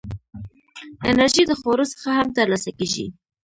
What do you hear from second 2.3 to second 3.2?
ترلاسه کېږي.